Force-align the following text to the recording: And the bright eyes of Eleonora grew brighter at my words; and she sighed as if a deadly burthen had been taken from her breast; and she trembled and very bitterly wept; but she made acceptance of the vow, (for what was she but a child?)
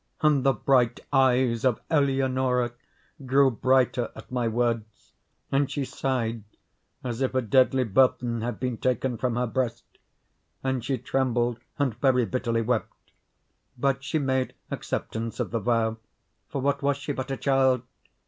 And 0.21 0.43
the 0.43 0.53
bright 0.53 0.99
eyes 1.13 1.63
of 1.63 1.79
Eleonora 1.91 2.71
grew 3.27 3.51
brighter 3.51 4.11
at 4.15 4.31
my 4.31 4.47
words; 4.47 5.13
and 5.51 5.69
she 5.69 5.85
sighed 5.85 6.43
as 7.03 7.21
if 7.21 7.35
a 7.35 7.41
deadly 7.43 7.83
burthen 7.83 8.41
had 8.41 8.59
been 8.59 8.77
taken 8.77 9.19
from 9.19 9.35
her 9.35 9.45
breast; 9.45 9.85
and 10.63 10.83
she 10.83 10.97
trembled 10.97 11.59
and 11.77 11.93
very 12.01 12.25
bitterly 12.25 12.63
wept; 12.63 13.11
but 13.77 14.03
she 14.03 14.17
made 14.17 14.55
acceptance 14.71 15.39
of 15.39 15.51
the 15.51 15.59
vow, 15.59 15.97
(for 16.49 16.61
what 16.61 16.81
was 16.81 16.97
she 16.97 17.11
but 17.13 17.29
a 17.29 17.37
child?) 17.37 17.83